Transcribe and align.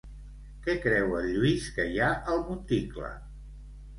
Què 0.67 0.73
creu 0.85 1.11
el 1.17 1.27
Lluís 1.33 1.67
que 1.77 1.85
hi 1.91 2.01
ha 2.05 2.09
al 2.35 2.43
monticle? 2.47 3.13